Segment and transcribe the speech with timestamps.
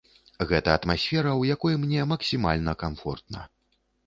[0.51, 3.47] Гэта атмасфера, у якой мне максімальна камфортна.